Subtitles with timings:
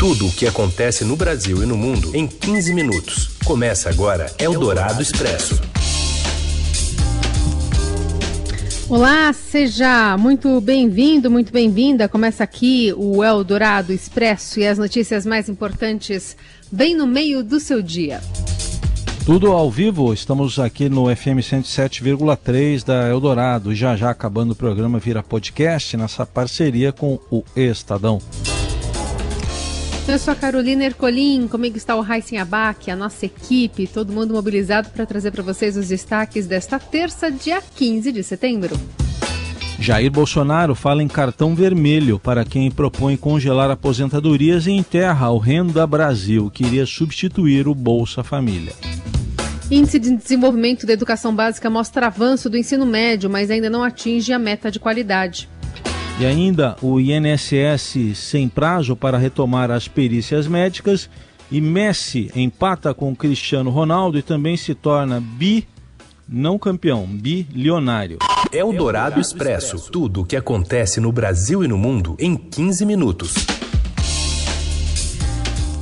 [0.00, 3.36] Tudo o que acontece no Brasil e no mundo em 15 minutos.
[3.44, 5.60] Começa agora Eldorado Expresso.
[8.88, 12.08] Olá, seja muito bem-vindo, muito bem-vinda.
[12.08, 16.34] Começa aqui o Eldorado Expresso e as notícias mais importantes
[16.72, 18.22] bem no meio do seu dia.
[19.26, 23.74] Tudo ao vivo, estamos aqui no FM 107,3 da Eldorado.
[23.74, 28.18] Já já acabando o programa vira podcast nessa parceria com o Estadão.
[30.08, 34.34] Eu sou a Carolina Ercolim, comigo está o Raíssen Abac, a nossa equipe, todo mundo
[34.34, 38.76] mobilizado para trazer para vocês os destaques desta terça, dia 15 de setembro.
[39.78, 45.86] Jair Bolsonaro fala em cartão vermelho para quem propõe congelar aposentadorias e enterra o Renda
[45.86, 48.74] Brasil, que iria substituir o Bolsa Família.
[49.70, 54.32] Índice de desenvolvimento da educação básica mostra avanço do ensino médio, mas ainda não atinge
[54.32, 55.48] a meta de qualidade.
[56.20, 61.08] E ainda o INSS sem prazo para retomar as perícias médicas.
[61.50, 65.66] E Messi empata com Cristiano Ronaldo e também se torna bi,
[66.28, 68.18] não campeão, bilionário.
[68.52, 69.90] É o Dourado Expresso.
[69.90, 73.32] Tudo o que acontece no Brasil e no mundo em 15 minutos.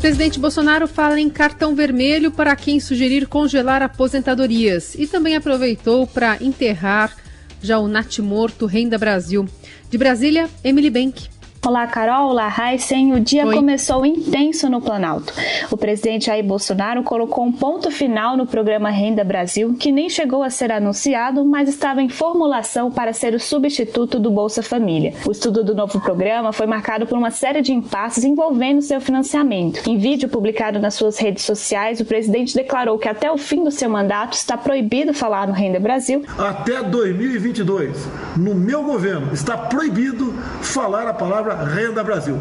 [0.01, 6.41] Presidente Bolsonaro fala em cartão vermelho para quem sugerir congelar aposentadorias e também aproveitou para
[6.41, 7.17] enterrar
[7.63, 9.49] já o natimorto Renda Brasil.
[9.91, 11.38] De Brasília, Emily Bank.
[11.69, 12.31] Olá, Carol.
[12.31, 13.13] Olá, Heisen.
[13.13, 13.55] O dia Oi.
[13.55, 15.35] começou intenso no Planalto.
[15.71, 20.43] O presidente Jair Bolsonaro colocou um ponto final no programa Renda Brasil, que nem chegou
[20.43, 25.13] a ser anunciado, mas estava em formulação para ser o substituto do Bolsa Família.
[25.27, 29.87] O estudo do novo programa foi marcado por uma série de impasses envolvendo seu financiamento.
[29.87, 33.71] Em vídeo publicado nas suas redes sociais, o presidente declarou que até o fim do
[33.71, 36.25] seu mandato está proibido falar no Renda Brasil.
[36.39, 38.09] Até 2022,
[38.39, 42.37] no meu governo, está proibido falar a palavra palavra Renda Brasil.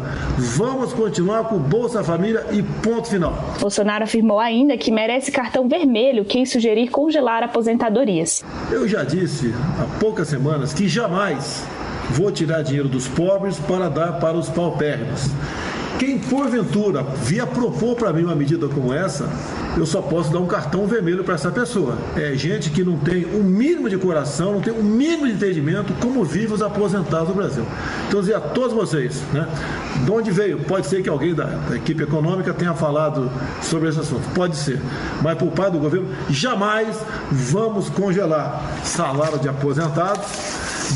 [0.56, 3.34] Vamos continuar com Bolsa Família e ponto final.
[3.60, 8.44] Bolsonaro afirmou ainda que merece cartão vermelho quem sugerir congelar aposentadorias.
[8.70, 11.64] Eu já disse há poucas semanas que jamais
[12.10, 15.30] vou tirar dinheiro dos pobres para dar para os paupérrimos.
[15.98, 19.28] Quem porventura via propor para mim uma medida como essa,
[19.76, 21.98] eu só posso dar um cartão vermelho para essa pessoa.
[22.16, 25.92] É gente que não tem o mínimo de coração, não tem o mínimo de entendimento
[26.00, 27.64] como vivem os aposentados do Brasil.
[28.06, 29.48] Então, dizer a todos vocês, né,
[30.04, 30.60] de onde veio?
[30.60, 33.28] Pode ser que alguém da, da equipe econômica tenha falado
[33.60, 34.80] sobre esse assunto, pode ser.
[35.20, 36.96] Mas por parte do governo, jamais
[37.32, 40.26] vamos congelar salário de aposentados,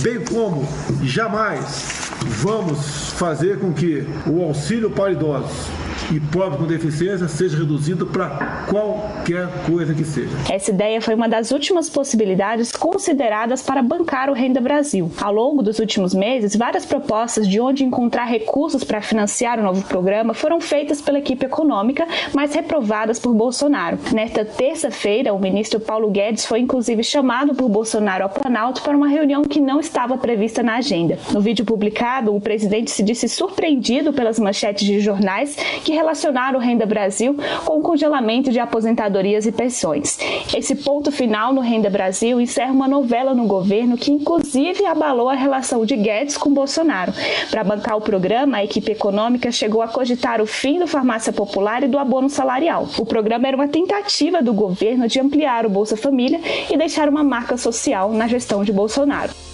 [0.00, 0.68] bem como
[1.02, 5.68] jamais vamos fazer com que o auxílio para idosos
[6.10, 10.30] e pobre com deficiência seja reduzido para qualquer coisa que seja.
[10.50, 15.10] Essa ideia foi uma das últimas possibilidades consideradas para bancar o Renda Brasil.
[15.20, 19.82] Ao longo dos últimos meses, várias propostas de onde encontrar recursos para financiar o novo
[19.86, 23.98] programa foram feitas pela equipe econômica, mas reprovadas por Bolsonaro.
[24.12, 29.08] Nesta terça-feira, o ministro Paulo Guedes foi inclusive chamado por Bolsonaro ao Planalto para uma
[29.08, 31.18] reunião que não estava prevista na agenda.
[31.32, 36.56] No vídeo publicado, o presidente se disse surpreendido pelas manchetes de jornais que que relacionar
[36.56, 37.36] o Renda Brasil
[37.66, 40.18] com o congelamento de aposentadorias e pensões.
[40.56, 45.34] Esse ponto final no Renda Brasil encerra uma novela no governo que, inclusive, abalou a
[45.34, 47.12] relação de Guedes com Bolsonaro.
[47.50, 51.82] Para bancar o programa, a equipe econômica chegou a cogitar o fim do farmácia popular
[51.82, 52.88] e do abono salarial.
[52.96, 57.22] O programa era uma tentativa do governo de ampliar o Bolsa Família e deixar uma
[57.22, 59.51] marca social na gestão de Bolsonaro.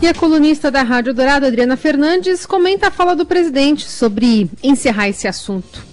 [0.00, 5.08] E a colunista da Rádio Dourado, Adriana Fernandes, comenta a fala do presidente sobre encerrar
[5.08, 5.84] esse assunto.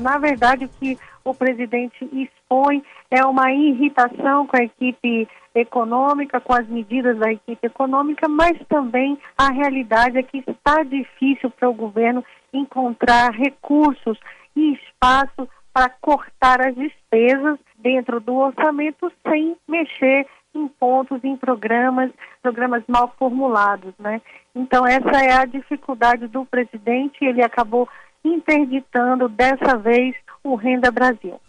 [0.00, 6.54] Na verdade, o que o presidente expõe é uma irritação com a equipe econômica, com
[6.54, 11.74] as medidas da equipe econômica, mas também a realidade é que está difícil para o
[11.74, 14.18] governo encontrar recursos
[14.56, 20.26] e espaço para cortar as despesas dentro do orçamento sem mexer
[20.56, 22.10] em pontos, em programas,
[22.42, 24.20] programas mal formulados, né?
[24.54, 27.88] Então essa é a dificuldade do presidente, ele acabou
[28.24, 31.40] interditando dessa vez o Renda Brasil.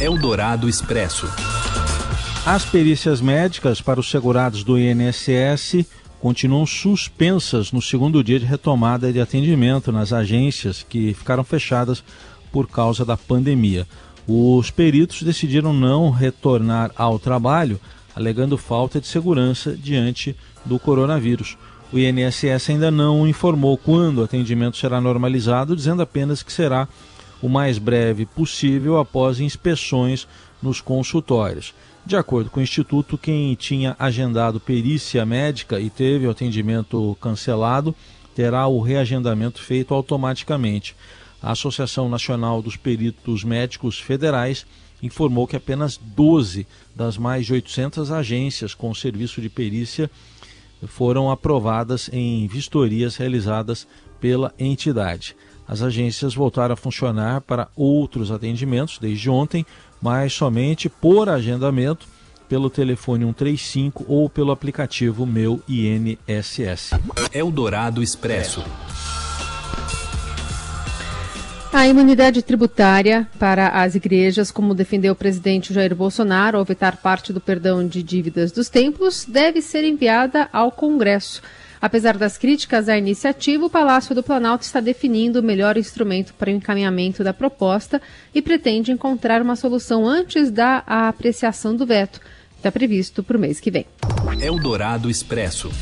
[0.00, 1.26] Eldorado Expresso.
[2.46, 5.86] As perícias médicas para os segurados do INSS
[6.20, 12.04] continuam suspensas no segundo dia de retomada de atendimento nas agências que ficaram fechadas
[12.52, 13.86] por causa da pandemia.
[14.26, 17.78] Os peritos decidiram não retornar ao trabalho,
[18.16, 20.34] alegando falta de segurança diante
[20.64, 21.58] do coronavírus.
[21.92, 26.88] O INSS ainda não informou quando o atendimento será normalizado, dizendo apenas que será
[27.42, 30.26] o mais breve possível após inspeções
[30.62, 31.74] nos consultórios.
[32.06, 37.94] De acordo com o Instituto, quem tinha agendado perícia médica e teve o atendimento cancelado
[38.34, 40.96] terá o reagendamento feito automaticamente.
[41.44, 44.64] A Associação Nacional dos Peritos Médicos Federais
[45.02, 50.10] informou que apenas 12 das mais de 800 agências com serviço de perícia
[50.86, 53.86] foram aprovadas em vistorias realizadas
[54.18, 55.36] pela entidade.
[55.68, 59.66] As agências voltaram a funcionar para outros atendimentos desde ontem,
[60.00, 62.08] mas somente por agendamento
[62.48, 66.92] pelo telefone 135 ou pelo aplicativo Meu INSS.
[67.34, 68.64] Eldorado Expresso.
[71.74, 77.32] A imunidade tributária para as igrejas, como defendeu o presidente Jair Bolsonaro ao vetar parte
[77.32, 81.42] do perdão de dívidas dos templos, deve ser enviada ao Congresso.
[81.82, 86.48] Apesar das críticas à iniciativa, o Palácio do Planalto está definindo o melhor instrumento para
[86.48, 88.00] o encaminhamento da proposta
[88.32, 92.20] e pretende encontrar uma solução antes da apreciação do veto.
[92.56, 93.84] Está previsto para o mês que vem.
[94.40, 95.72] Eldorado Expresso.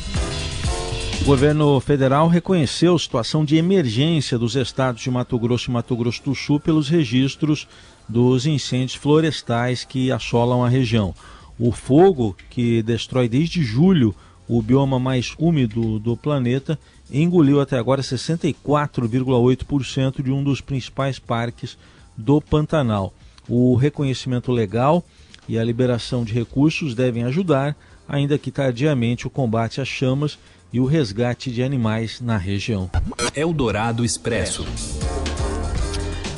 [1.23, 6.21] O governo federal reconheceu situação de emergência dos estados de Mato Grosso e Mato Grosso
[6.21, 7.65] do Sul pelos registros
[8.09, 11.15] dos incêndios florestais que assolam a região.
[11.57, 14.13] O fogo, que destrói desde julho
[14.49, 16.77] o bioma mais úmido do planeta,
[17.09, 21.77] engoliu até agora 64,8% de um dos principais parques
[22.17, 23.13] do Pantanal.
[23.47, 25.01] O reconhecimento legal
[25.47, 27.77] e a liberação de recursos devem ajudar,
[28.09, 30.37] ainda que tardiamente, o combate às chamas
[30.73, 32.89] e o resgate de animais na região.
[33.35, 34.65] Eldorado Expresso.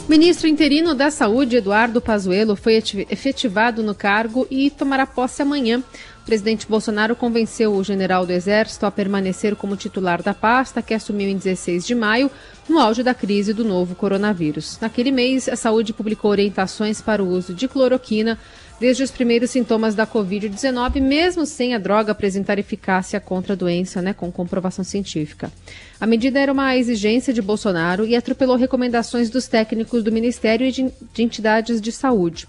[0.07, 2.75] Ministro interino da Saúde, Eduardo Pazuello, foi
[3.09, 5.81] efetivado no cargo e tomará posse amanhã.
[6.21, 10.93] O presidente Bolsonaro convenceu o general do Exército a permanecer como titular da pasta, que
[10.93, 12.29] assumiu em 16 de maio,
[12.67, 14.77] no auge da crise do novo coronavírus.
[14.79, 18.37] Naquele mês, a saúde publicou orientações para o uso de cloroquina
[18.79, 24.01] desde os primeiros sintomas da Covid-19, mesmo sem a droga apresentar eficácia contra a doença,
[24.01, 25.51] né, com comprovação científica.
[25.99, 30.71] A medida era uma exigência de Bolsonaro e atropelou recomendações dos técnicos do Ministério e
[30.71, 32.47] de, de entidades de saúde.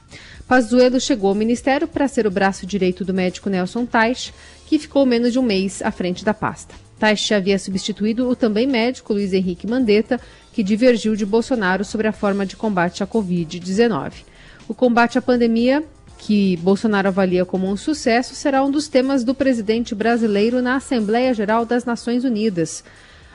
[0.49, 4.33] Pazuello chegou ao Ministério para ser o braço direito do médico Nelson Teich,
[4.67, 6.75] que ficou menos de um mês à frente da pasta.
[6.99, 10.21] Teich havia substituído o também médico Luiz Henrique Mandetta,
[10.53, 14.13] que divergiu de Bolsonaro sobre a forma de combate à Covid-19.
[14.69, 15.85] O combate à pandemia
[16.19, 21.33] que Bolsonaro avalia como um sucesso, será um dos temas do presidente brasileiro na Assembleia
[21.35, 22.83] Geral das Nações Unidas.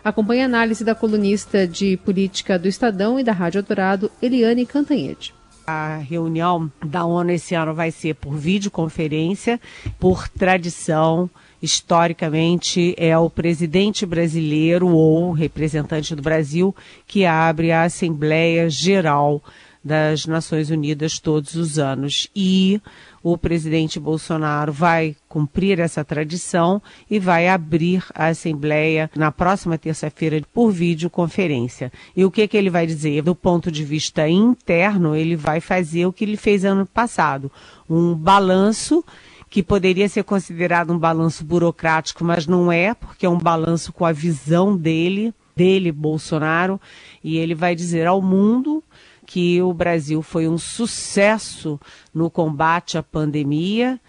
[0.04, 5.34] Acompanhe a análise da colunista de política do Estadão e da Rádio Dourado, Eliane Cantanhede.
[5.66, 9.62] A reunião da ONU esse ano vai ser por videoconferência,
[10.00, 11.30] por tradição.
[11.62, 16.76] Historicamente, é o presidente brasileiro ou representante do Brasil
[17.06, 19.42] que abre a Assembleia Geral
[19.84, 22.30] das Nações Unidas todos os anos.
[22.36, 22.82] E
[23.24, 30.42] o presidente Bolsonaro vai cumprir essa tradição e vai abrir a Assembleia na próxima terça-feira
[30.54, 31.92] por videoconferência.
[32.16, 33.22] E o que, que ele vai dizer?
[33.22, 37.52] Do ponto de vista interno, ele vai fazer o que ele fez ano passado:
[37.90, 39.04] um balanço
[39.50, 44.06] que poderia ser considerado um balanço burocrático, mas não é, porque é um balanço com
[44.06, 46.80] a visão dele, dele, Bolsonaro,
[47.22, 48.81] e ele vai dizer ao mundo
[49.26, 51.80] que o Brasil foi um sucesso
[52.14, 54.00] no combate à pandemia,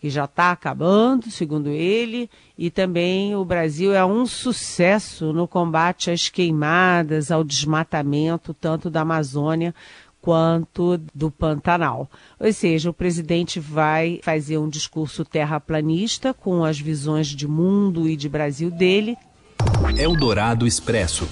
[0.00, 6.10] que já está acabando, segundo ele, e também o Brasil é um sucesso no combate
[6.10, 9.74] às queimadas, ao desmatamento, tanto da Amazônia
[10.20, 12.08] quanto do Pantanal.
[12.38, 18.16] Ou seja, o presidente vai fazer um discurso terraplanista com as visões de mundo e
[18.16, 19.16] de Brasil dele.
[19.96, 21.26] Eldorado Expresso.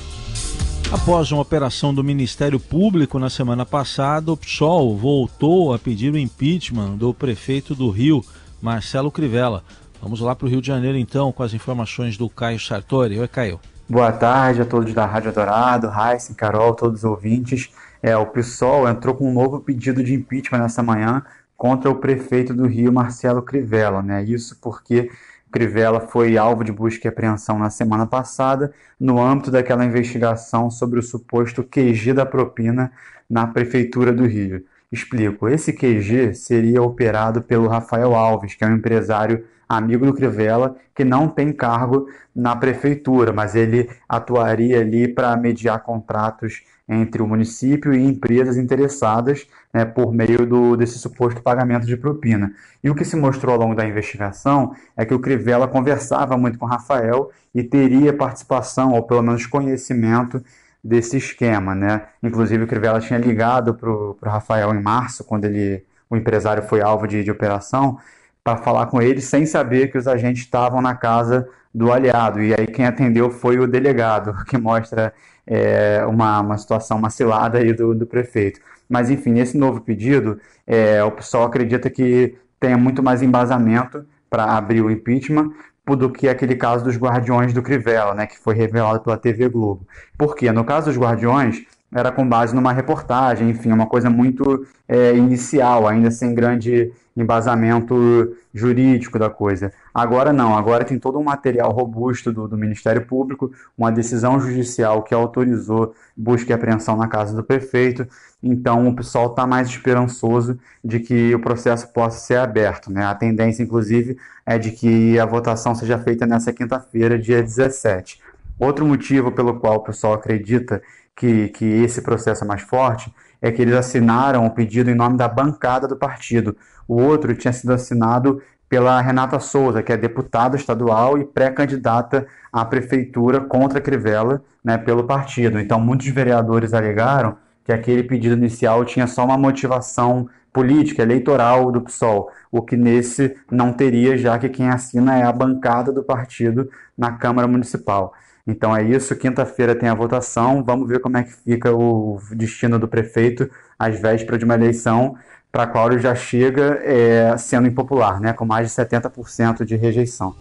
[0.93, 6.19] Após uma operação do Ministério Público na semana passada, o PSOL voltou a pedir o
[6.19, 8.25] impeachment do prefeito do Rio,
[8.63, 9.65] Marcelo Crivella.
[10.01, 13.19] Vamos lá para o Rio de Janeiro então com as informações do Caio Sartori.
[13.19, 13.59] Oi, Caio.
[13.89, 17.69] Boa tarde a todos da Rádio Dourado, Raíssa, Carol, todos os ouvintes.
[18.01, 21.21] É, o PSOL entrou com um novo pedido de impeachment nessa manhã
[21.57, 24.03] contra o prefeito do Rio, Marcelo Crivella.
[24.03, 24.23] Né?
[24.23, 25.11] Isso porque
[25.51, 30.99] Crivella foi alvo de busca e apreensão na semana passada, no âmbito daquela investigação sobre
[30.99, 32.93] o suposto QG da propina
[33.29, 34.65] na Prefeitura do Rio.
[34.91, 40.77] Explico: esse QG seria operado pelo Rafael Alves, que é um empresário amigo do Crivella,
[40.95, 47.27] que não tem cargo na prefeitura, mas ele atuaria ali para mediar contratos entre o
[47.27, 52.53] município e empresas interessadas né, por meio do, desse suposto pagamento de propina.
[52.83, 56.59] E o que se mostrou ao longo da investigação é que o Crivella conversava muito
[56.59, 60.43] com Rafael e teria participação, ou pelo menos conhecimento,
[60.83, 61.75] desse esquema.
[61.75, 62.03] Né?
[62.23, 66.81] Inclusive, o Crivella tinha ligado para o Rafael em março, quando ele, o empresário foi
[66.81, 67.99] alvo de, de operação,
[68.45, 72.41] para falar com ele sem saber que os agentes estavam na casa do aliado.
[72.41, 75.13] E aí quem atendeu foi o delegado, que mostra
[75.47, 78.61] é, uma, uma situação, uma cilada aí do, do prefeito.
[78.89, 84.45] Mas, enfim, nesse novo pedido, é, o pessoal acredita que tenha muito mais embasamento para
[84.45, 85.53] abrir o impeachment
[85.87, 89.87] do que aquele caso dos Guardiões do Crivella, né, que foi revelado pela TV Globo.
[90.19, 90.51] Por quê?
[90.51, 95.87] No caso dos Guardiões, era com base numa reportagem, enfim, uma coisa muito é, inicial,
[95.87, 99.73] ainda sem grande embasamento jurídico da coisa.
[99.95, 105.03] Agora não, agora tem todo um material robusto do, do, Ministério Público, uma decisão judicial
[105.03, 108.07] que autorizou busca e apreensão na casa do prefeito,
[108.43, 112.93] então o pessoal está mais esperançoso de que o processo possa ser aberto.
[112.93, 113.05] Né?
[113.05, 118.21] A tendência, inclusive, é de que a votação seja feita nessa quinta-feira, dia 17.
[118.59, 120.83] Outro motivo pelo qual o pessoal acredita
[121.17, 125.17] que, que esse processo é mais forte é que eles assinaram o pedido em nome
[125.17, 126.57] da bancada do partido.
[126.87, 132.65] O outro tinha sido assinado pela Renata Souza, que é deputada estadual e pré-candidata à
[132.65, 135.61] prefeitura contra Crivella né, pelo partido.
[135.61, 141.83] Então, muitos vereadores alegaram que aquele pedido inicial tinha só uma motivação política, eleitoral do
[141.83, 146.69] PSOL, o que nesse não teria, já que quem assina é a bancada do partido
[146.97, 148.15] na Câmara Municipal.
[148.47, 152.79] Então é isso, quinta-feira tem a votação, vamos ver como é que fica o destino
[152.79, 155.17] do prefeito às vésperas de uma eleição
[155.51, 159.75] para a qual ele já chega é, sendo impopular, né, com mais de 70% de
[159.75, 160.35] rejeição.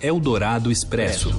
[0.00, 1.34] Eldorado Expresso.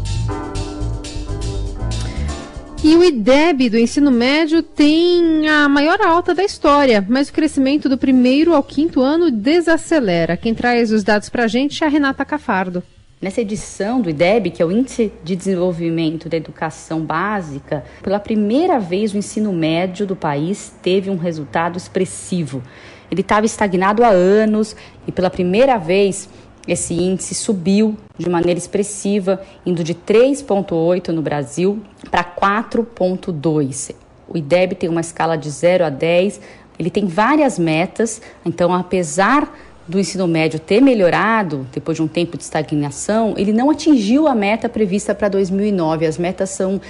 [2.84, 7.90] E o IDEB do ensino médio tem a maior alta da história, mas o crescimento
[7.90, 10.38] do primeiro ao quinto ano desacelera.
[10.38, 12.84] Quem traz os dados para a gente é a Renata Cafardo.
[13.22, 18.78] Nessa edição do IDEB, que é o Índice de Desenvolvimento da Educação Básica, pela primeira
[18.78, 22.62] vez o ensino médio do país teve um resultado expressivo.
[23.10, 24.76] Ele estava estagnado há anos
[25.08, 26.28] e pela primeira vez
[26.68, 31.82] esse índice subiu de maneira expressiva, indo de 3,8 no Brasil
[32.12, 33.96] para 4,2.
[34.28, 36.42] O IDEB tem uma escala de 0 a 10,
[36.78, 39.50] ele tem várias metas, então, apesar
[39.88, 44.34] do ensino médio ter melhorado depois de um tempo de estagnação, ele não atingiu a
[44.34, 46.06] meta prevista para 2009.
[46.06, 46.82] As metas são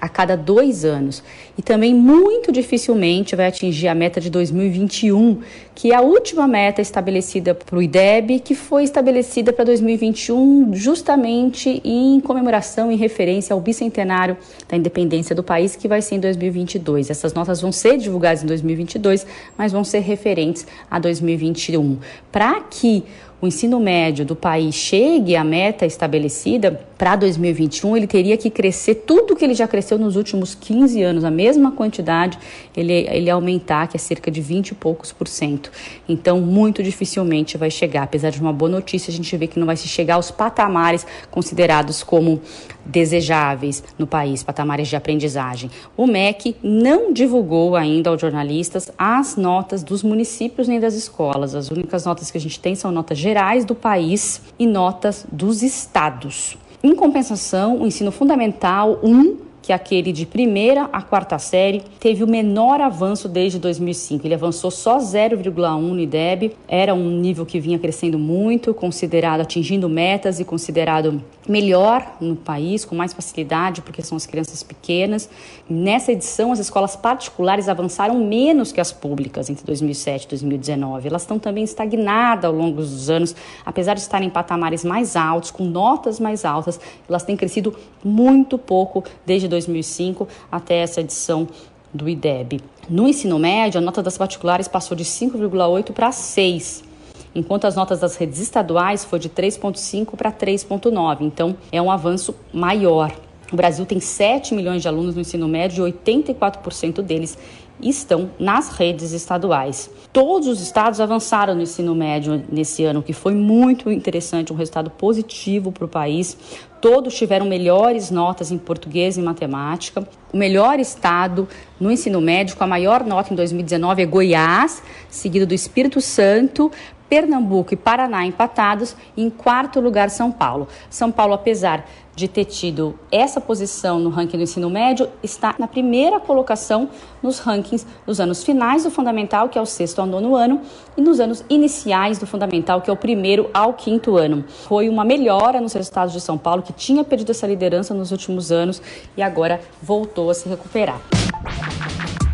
[0.00, 1.22] a cada dois anos.
[1.56, 5.40] E também muito dificilmente vai atingir a meta de 2021,
[5.74, 11.80] que é a última meta estabelecida para o IDEB, que foi estabelecida para 2021 justamente
[11.84, 14.36] em comemoração, em referência ao bicentenário
[14.68, 17.10] da independência do país, que vai ser em 2022.
[17.10, 19.26] Essas notas vão ser divulgadas em 2022,
[19.56, 21.98] mas vão ser referentes a 2021
[22.30, 23.04] para que
[23.40, 28.94] o ensino médio do país chegue à meta estabelecida para 2021, ele teria que crescer
[28.94, 32.38] tudo que ele já cresceu nos últimos 15 anos, a mesma quantidade,
[32.76, 35.72] ele, ele aumentar, que é cerca de 20 e poucos por cento.
[36.08, 38.04] Então, muito dificilmente vai chegar.
[38.04, 41.04] Apesar de uma boa notícia, a gente vê que não vai se chegar aos patamares
[41.28, 42.40] considerados como
[42.86, 45.72] desejáveis no país, patamares de aprendizagem.
[45.96, 51.56] O MEC não divulgou ainda aos jornalistas as notas dos municípios nem das escolas.
[51.56, 55.64] As únicas notas que a gente tem são notas gerais do país e notas dos
[55.64, 56.56] estados.
[56.82, 62.26] Em compensação, o ensino fundamental 1 que aquele de primeira a quarta série, teve o
[62.26, 64.26] menor avanço desde 2005.
[64.26, 69.88] Ele avançou só 0,1 no IDEB, era um nível que vinha crescendo muito, considerado atingindo
[69.88, 75.30] metas e considerado melhor no país, com mais facilidade, porque são as crianças pequenas.
[75.70, 81.08] Nessa edição, as escolas particulares avançaram menos que as públicas entre 2007 e 2019.
[81.08, 85.50] Elas estão também estagnadas ao longo dos anos, apesar de estarem em patamares mais altos,
[85.52, 91.46] com notas mais altas, elas têm crescido muito pouco desde 2005 até essa edição
[91.94, 92.60] do IDEB.
[92.88, 96.92] No ensino médio, a nota das particulares passou de 5,8 para 6
[97.34, 101.22] enquanto as notas das redes estaduais foi de 3,5 para 3,9.
[101.22, 103.10] Então, é um avanço maior.
[103.52, 107.36] O Brasil tem 7 milhões de alunos no ensino médio e 84% deles
[107.82, 109.90] estão nas redes estaduais.
[110.12, 114.90] Todos os estados avançaram no ensino médio nesse ano, que foi muito interessante, um resultado
[114.90, 116.36] positivo para o país.
[116.82, 120.04] Todos tiveram melhores notas em português e matemática.
[120.32, 121.46] O melhor estado
[121.78, 126.72] no ensino médio, com a maior nota em 2019, é Goiás, seguido do Espírito Santo,
[127.12, 130.66] Pernambuco e Paraná empatados, e em quarto lugar São Paulo.
[130.88, 131.84] São Paulo, apesar
[132.16, 136.88] de ter tido essa posição no ranking do ensino médio, está na primeira colocação
[137.22, 140.62] nos rankings dos anos finais do fundamental, que é o sexto ao nono ano,
[140.96, 144.42] e nos anos iniciais do fundamental, que é o primeiro ao quinto ano.
[144.48, 148.50] Foi uma melhora nos resultados de São Paulo, que tinha perdido essa liderança nos últimos
[148.50, 148.80] anos
[149.18, 150.98] e agora voltou a se recuperar.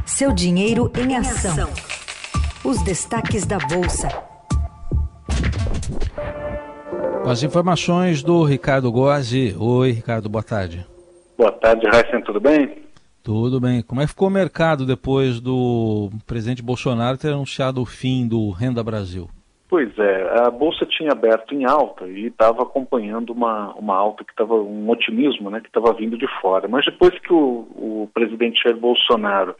[0.06, 1.68] Seu dinheiro em ação.
[2.64, 4.37] Os destaques da Bolsa.
[7.26, 9.54] As informações do Ricardo Gozzi.
[9.58, 10.86] Oi, Ricardo, boa tarde.
[11.36, 12.82] Boa tarde, Raíssen, tudo bem?
[13.22, 13.82] Tudo bem.
[13.82, 18.50] Como é que ficou o mercado depois do presidente Bolsonaro ter anunciado o fim do
[18.50, 19.28] Renda Brasil?
[19.68, 24.30] Pois é, a bolsa tinha aberto em alta e estava acompanhando uma, uma alta que
[24.30, 26.66] estava um otimismo, né, que estava vindo de fora.
[26.66, 29.54] Mas depois que o, o presidente Jair Bolsonaro,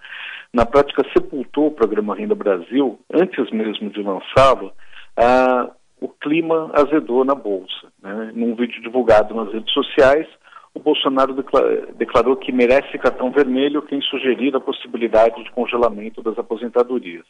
[0.51, 4.73] na prática, sepultou o programa Renda Brasil, antes mesmo de lançá-lo,
[5.15, 5.69] ah,
[6.01, 7.93] o clima azedou na bolsa.
[8.03, 8.33] Né?
[8.35, 10.27] Num vídeo divulgado nas redes sociais,
[10.75, 11.35] o Bolsonaro
[11.97, 17.25] declarou que merece cartão vermelho quem sugerir a possibilidade de congelamento das aposentadorias.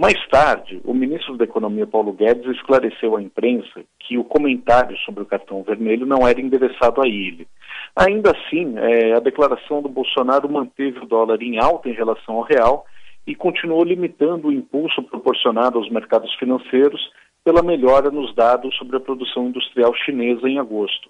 [0.00, 5.24] Mais tarde, o ministro da Economia, Paulo Guedes, esclareceu à imprensa que o comentário sobre
[5.24, 7.48] o cartão vermelho não era endereçado a ele.
[7.96, 12.42] Ainda assim, é, a declaração do Bolsonaro manteve o dólar em alta em relação ao
[12.42, 12.86] real
[13.26, 17.10] e continuou limitando o impulso proporcionado aos mercados financeiros
[17.44, 21.08] pela melhora nos dados sobre a produção industrial chinesa em agosto.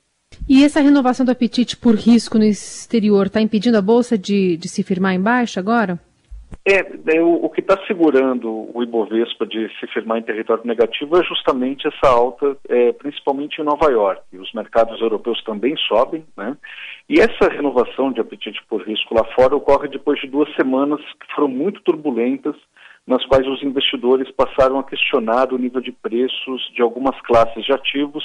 [0.49, 4.69] E essa renovação do apetite por risco no exterior está impedindo a Bolsa de, de
[4.69, 5.99] se firmar em baixa agora?
[6.65, 11.19] É, é o, o, que está segurando o Ibovespa de se firmar em território negativo
[11.19, 14.23] é justamente essa alta, é, principalmente em Nova York.
[14.35, 16.57] Os mercados europeus também sobem, né?
[17.09, 21.35] E essa renovação de apetite por risco lá fora ocorre depois de duas semanas que
[21.35, 22.57] foram muito turbulentas,
[23.09, 27.73] nas quais os investidores passaram a questionar o nível de preços de algumas classes de
[27.73, 28.23] ativos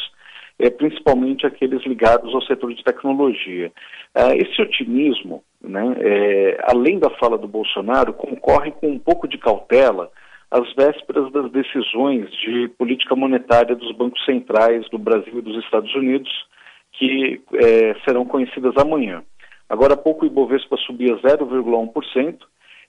[0.59, 3.71] é, principalmente aqueles ligados ao setor de tecnologia.
[4.13, 9.37] Ah, esse otimismo, né, é, além da fala do Bolsonaro, concorre com um pouco de
[9.37, 10.11] cautela
[10.51, 15.93] às vésperas das decisões de política monetária dos bancos centrais do Brasil e dos Estados
[15.95, 16.29] Unidos,
[16.91, 17.41] que
[18.05, 19.23] serão conhecidas amanhã.
[19.67, 22.37] Agora há pouco o Ibovespa subia 0,1%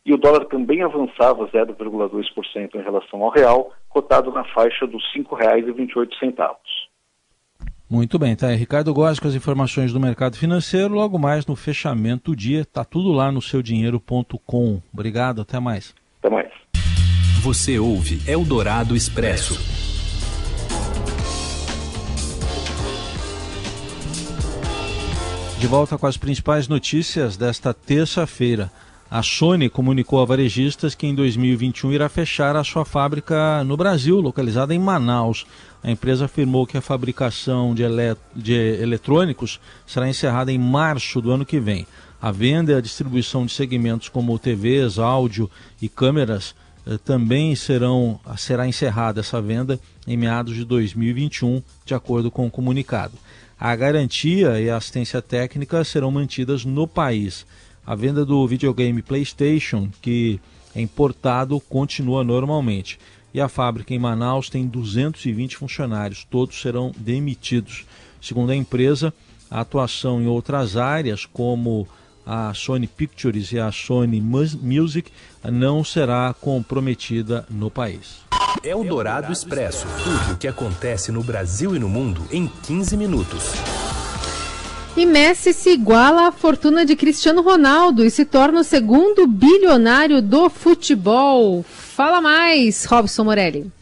[0.04, 5.24] e o dólar também avançava 0,2% em relação ao real, cotado na faixa dos R$
[5.24, 6.46] 5,28.
[7.88, 11.54] Muito bem, tá aí Ricardo Góes com as informações do mercado financeiro, logo mais no
[11.54, 14.80] fechamento do dia, tá tudo lá no seudinheiro.com.
[14.92, 15.94] Obrigado, até mais.
[16.18, 16.52] Até mais.
[17.42, 19.54] Você ouve Eldorado Expresso.
[25.60, 28.70] De volta com as principais notícias desta terça-feira.
[29.10, 34.20] A Sony comunicou a varejistas que em 2021 irá fechar a sua fábrica no Brasil,
[34.20, 35.46] localizada em Manaus.
[35.82, 41.30] A empresa afirmou que a fabricação de, elet de eletrônicos será encerrada em março do
[41.30, 41.86] ano que vem.
[42.20, 46.54] A venda e a distribuição de segmentos como TVs, áudio e câmeras
[46.86, 52.50] eh, também serão, será encerrada essa venda em meados de 2021, de acordo com o
[52.50, 53.12] comunicado.
[53.60, 57.46] A garantia e a assistência técnica serão mantidas no país.
[57.86, 60.40] A venda do videogame PlayStation, que
[60.74, 62.98] é importado, continua normalmente.
[63.32, 67.84] E a fábrica em Manaus tem 220 funcionários, todos serão demitidos.
[68.20, 69.12] Segundo a empresa,
[69.50, 71.86] a atuação em outras áreas, como
[72.26, 75.10] a Sony Pictures e a Sony Music,
[75.44, 78.24] não será comprometida no país.
[78.62, 82.96] É o Dourado Expresso tudo o que acontece no Brasil e no mundo em 15
[82.96, 83.52] minutos.
[84.96, 90.22] E Messi se iguala à fortuna de Cristiano Ronaldo e se torna o segundo bilionário
[90.22, 91.64] do futebol.
[91.64, 93.72] Fala mais, Robson Morelli.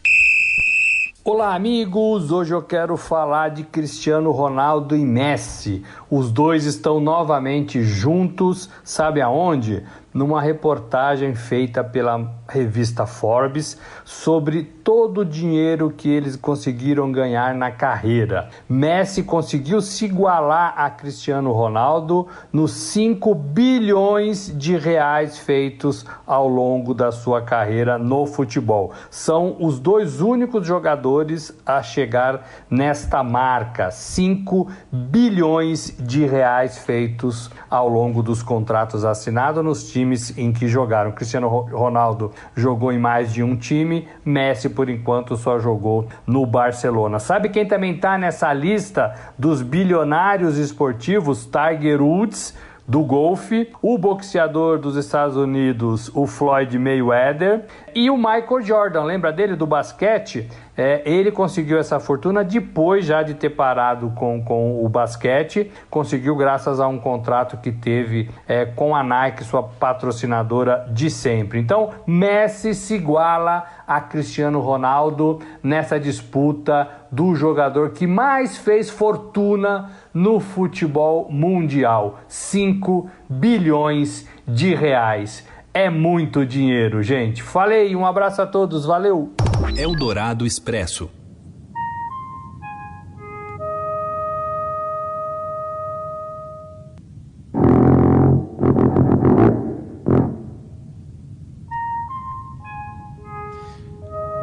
[1.22, 2.32] Olá, amigos!
[2.32, 5.82] Hoje eu quero falar de Cristiano Ronaldo e Messi.
[6.10, 9.84] Os dois estão novamente juntos, sabe aonde?
[10.12, 12.18] numa reportagem feita pela
[12.52, 18.50] revista Forbes sobre todo o dinheiro que eles conseguiram ganhar na carreira.
[18.68, 26.92] Messi conseguiu se igualar a Cristiano Ronaldo nos 5 bilhões de reais feitos ao longo
[26.92, 28.92] da sua carreira no futebol.
[29.10, 37.88] São os dois únicos jogadores a chegar nesta marca, 5 bilhões de reais feitos ao
[37.88, 41.12] longo dos contratos assinados nos times em que jogaram.
[41.12, 47.18] Cristiano Ronaldo jogou em mais de um time, Messi, por enquanto, só jogou no Barcelona.
[47.18, 51.46] Sabe quem também está nessa lista dos bilionários esportivos?
[51.46, 52.54] Tiger Woods
[52.86, 59.04] do golfe, o boxeador dos Estados Unidos, o Floyd Mayweather, e o Michael Jordan.
[59.04, 60.48] Lembra dele do basquete?
[60.76, 66.34] É, ele conseguiu essa fortuna depois já de ter parado com, com o basquete, conseguiu
[66.34, 71.58] graças a um contrato que teve é, com a Nike, sua patrocinadora de sempre.
[71.58, 79.90] Então, Messi se iguala a Cristiano Ronaldo nessa disputa do jogador que mais fez fortuna
[80.14, 85.46] no futebol mundial: 5 bilhões de reais.
[85.74, 87.42] É muito dinheiro, gente.
[87.42, 89.32] Falei, um abraço a todos, valeu!
[89.74, 91.10] É Eldorado Expresso.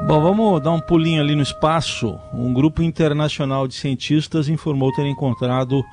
[0.08, 2.18] Bom, vamos dar um pulinho ali no espaço.
[2.34, 5.86] Um grupo internacional de cientistas informou ter encontrado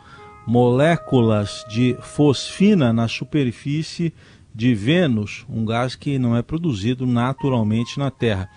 [0.46, 4.14] moléculas de fosfina na superfície
[4.57, 8.49] de Vênus, um gás que não é produzido naturalmente na Terra.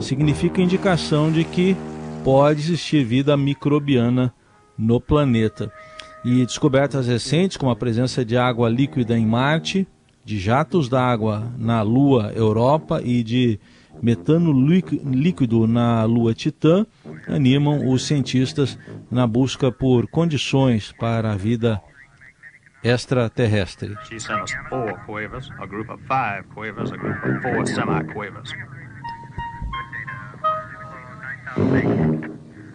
[0.00, 1.76] Significa indicação de que
[2.24, 4.34] pode existir vida microbiana
[4.76, 5.72] no planeta.
[6.24, 9.86] E descobertas recentes, como a presença de água líquida em Marte,
[10.24, 13.60] de jatos d'água na Lua Europa e de
[14.02, 16.84] metano líquido na Lua Titã,
[17.28, 18.76] animam os cientistas
[19.08, 21.80] na busca por condições para a vida
[22.82, 23.96] extraterrestre.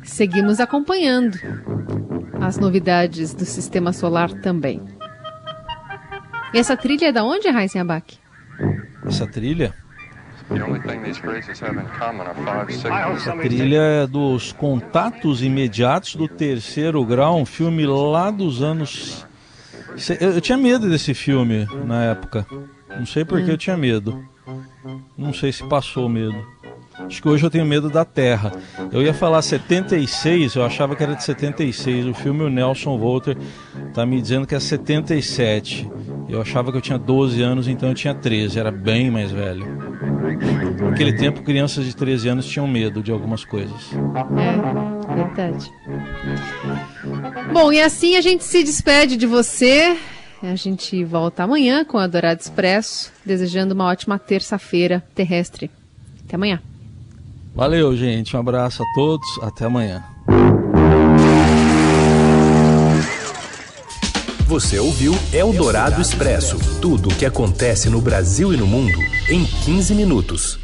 [0.03, 1.37] Seguimos acompanhando
[2.39, 4.81] as novidades do sistema solar também.
[6.53, 8.17] E essa trilha é da onde, Raíssen Abac?
[9.05, 9.73] Essa trilha?
[13.15, 19.25] Essa trilha é dos Contatos Imediatos do Terceiro Grau, um filme lá dos anos.
[20.19, 22.45] Eu tinha medo desse filme na época.
[22.97, 23.53] Não sei por que hum.
[23.53, 24.23] eu tinha medo.
[25.17, 26.35] Não sei se passou medo.
[27.05, 28.51] Acho que hoje eu tenho medo da Terra.
[28.91, 32.05] Eu ia falar 76, eu achava que era de 76.
[32.07, 33.37] O filme o Nelson Volter
[33.93, 35.89] tá me dizendo que é 77.
[36.29, 39.65] Eu achava que eu tinha 12 anos, então eu tinha 13, era bem mais velho.
[40.81, 43.91] Naquele tempo, crianças de 13 anos tinham medo de algumas coisas.
[44.37, 45.71] É, verdade.
[47.51, 49.97] Bom, e assim a gente se despede de você.
[50.41, 55.69] A gente volta amanhã com a Dourado Expresso, desejando uma ótima terça-feira terrestre.
[56.25, 56.61] Até amanhã.
[57.53, 58.35] Valeu, gente.
[58.35, 59.27] Um abraço a todos.
[59.41, 60.03] Até amanhã.
[64.47, 68.97] Você ouviu Eldorado Expresso tudo o que acontece no Brasil e no mundo
[69.29, 70.59] em 15 minutos.